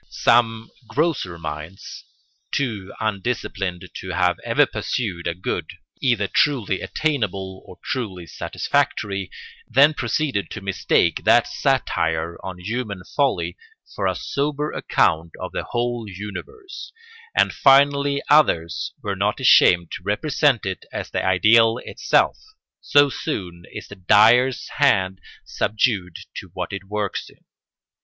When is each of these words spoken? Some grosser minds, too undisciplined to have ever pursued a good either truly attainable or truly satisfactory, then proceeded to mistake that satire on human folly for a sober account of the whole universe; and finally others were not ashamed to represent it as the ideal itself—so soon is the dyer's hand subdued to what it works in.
Some 0.09 0.71
grosser 0.87 1.37
minds, 1.37 2.03
too 2.51 2.91
undisciplined 2.99 3.87
to 3.97 4.09
have 4.13 4.39
ever 4.43 4.65
pursued 4.65 5.27
a 5.27 5.35
good 5.35 5.67
either 6.01 6.27
truly 6.27 6.81
attainable 6.81 7.61
or 7.67 7.77
truly 7.83 8.25
satisfactory, 8.25 9.29
then 9.67 9.93
proceeded 9.93 10.49
to 10.49 10.59
mistake 10.61 11.23
that 11.25 11.45
satire 11.45 12.39
on 12.43 12.57
human 12.57 13.03
folly 13.15 13.55
for 13.95 14.07
a 14.07 14.15
sober 14.15 14.71
account 14.71 15.33
of 15.39 15.51
the 15.51 15.65
whole 15.65 16.05
universe; 16.09 16.91
and 17.37 17.53
finally 17.53 18.23
others 18.27 18.93
were 19.03 19.15
not 19.15 19.39
ashamed 19.39 19.91
to 19.91 20.01
represent 20.03 20.65
it 20.65 20.83
as 20.91 21.11
the 21.11 21.23
ideal 21.23 21.77
itself—so 21.85 23.07
soon 23.11 23.65
is 23.71 23.87
the 23.87 23.97
dyer's 23.97 24.67
hand 24.77 25.21
subdued 25.45 26.15
to 26.37 26.49
what 26.55 26.73
it 26.73 26.85
works 26.85 27.29
in. 27.29 27.45